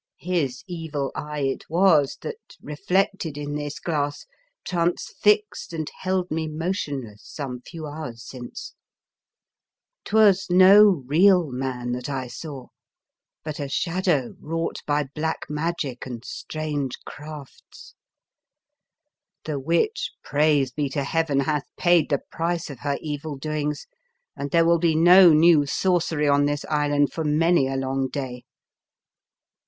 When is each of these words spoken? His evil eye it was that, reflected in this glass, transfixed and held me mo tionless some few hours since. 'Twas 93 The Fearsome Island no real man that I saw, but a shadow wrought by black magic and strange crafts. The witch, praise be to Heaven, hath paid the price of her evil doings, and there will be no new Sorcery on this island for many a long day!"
His 0.17 0.63
evil 0.65 1.11
eye 1.13 1.41
it 1.41 1.69
was 1.69 2.17
that, 2.21 2.57
reflected 2.59 3.37
in 3.37 3.53
this 3.53 3.79
glass, 3.79 4.25
transfixed 4.65 5.73
and 5.73 5.91
held 5.99 6.31
me 6.31 6.47
mo 6.47 6.69
tionless 6.69 7.19
some 7.19 7.61
few 7.61 7.85
hours 7.85 8.25
since. 8.27 8.73
'Twas 10.05 10.47
93 10.49 10.57
The 10.57 10.57
Fearsome 10.57 10.57
Island 10.57 10.57
no 10.57 11.03
real 11.07 11.51
man 11.51 11.91
that 11.91 12.09
I 12.09 12.25
saw, 12.25 12.69
but 13.43 13.59
a 13.59 13.69
shadow 13.69 14.33
wrought 14.39 14.77
by 14.87 15.03
black 15.13 15.43
magic 15.47 16.07
and 16.07 16.25
strange 16.25 16.97
crafts. 17.05 17.93
The 19.43 19.59
witch, 19.59 20.13
praise 20.23 20.71
be 20.71 20.89
to 20.89 21.03
Heaven, 21.03 21.41
hath 21.41 21.67
paid 21.77 22.09
the 22.09 22.21
price 22.31 22.71
of 22.71 22.79
her 22.79 22.97
evil 23.01 23.37
doings, 23.37 23.85
and 24.35 24.49
there 24.49 24.65
will 24.65 24.79
be 24.79 24.95
no 24.95 25.31
new 25.31 25.67
Sorcery 25.67 26.27
on 26.27 26.45
this 26.45 26.65
island 26.65 27.13
for 27.13 27.23
many 27.23 27.67
a 27.67 27.77
long 27.77 28.07
day!" 28.09 28.45